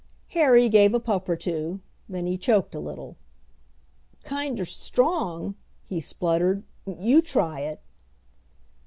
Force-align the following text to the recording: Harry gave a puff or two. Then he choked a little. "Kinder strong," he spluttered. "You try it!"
Harry 0.29 0.67
gave 0.67 0.95
a 0.95 0.99
puff 0.99 1.29
or 1.29 1.35
two. 1.35 1.79
Then 2.09 2.25
he 2.25 2.35
choked 2.35 2.73
a 2.73 2.79
little. 2.79 3.17
"Kinder 4.23 4.65
strong," 4.65 5.53
he 5.87 6.01
spluttered. 6.01 6.63
"You 6.87 7.21
try 7.21 7.59
it!" 7.59 7.81